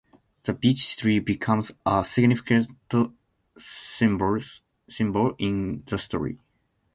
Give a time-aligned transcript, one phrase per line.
[0.41, 3.13] The beech tree becomes a significant symbol
[5.37, 6.39] in the story.